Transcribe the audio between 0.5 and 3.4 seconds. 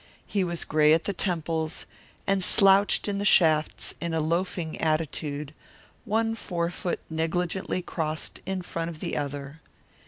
gray at the temples, and slouched in the